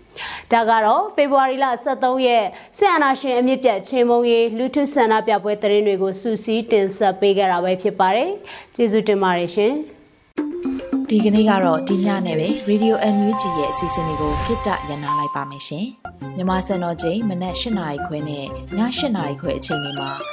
[0.52, 2.46] ဒါကတော့ဖေဖော်ဝါရီလ23ရက်
[2.78, 8.30] ဆီယနာရှင်အမြင့်ပြတ်ချင်းမုံရေးလူထုဆန္ဒပြပွဲသတင်းတွေကိုစူးစီးတင်ဆက်ပေးကြတာပဲဖြစ်ပါတယ်။
[8.76, 9.74] ကျေးဇူးတင်ပါတယ်ရှင်။
[11.10, 15.86] ဒီကနေ့ကတော့ဒီညနဲ့ပဲ Radio NUG ရဲ့အစီအစဉ်လေးကိုခਿੱတရနာလိုက်ပါမယ်ရှင်။
[16.38, 18.46] မြမစံတော်ချိန်မနက်၈နာရီခွဲနဲ့ည
[18.78, 20.33] ၈နာရီခွဲအချိန်တွေမှာ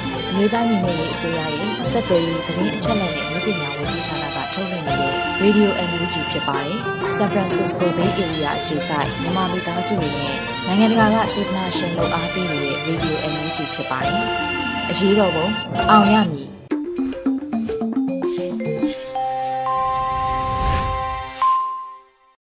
[0.31, 5.13] အမျိုးသားညီညွတ်ရေးအစိုးရရဲ့စက်သွေးရေးသတင်းအချက်အလက်နဲ့လူပညာဝန်ကြီးဌာနကထုတ်လွှင့်နေတဲ့
[5.43, 6.77] Radio NUG ဖြစ်ပါတယ်။
[7.17, 14.23] San Francisco Bay Area အခြေစိုက်မြန်မာမိသားစုတွေနဲ့နိုင်ငံတကာကစေတနာရှင်လို့အားပေးနေတဲ့ Radio NUG ဖြစ်ပါတယ်။
[14.89, 15.47] အရေးတော်ပုံ
[15.89, 16.50] အောင်ရမည်